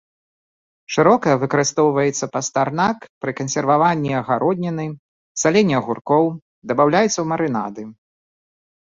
[0.93, 4.85] Шырока выкарыстоўваецца пастарнак пры кансерваванні агародніны,
[5.41, 6.25] саленні агуркоў,
[6.73, 7.83] дабаўляецца ў марынады.